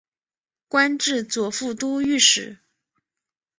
[0.67, 2.57] 官至左副都御史。